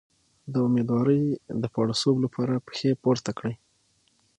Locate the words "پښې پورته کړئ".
2.67-3.55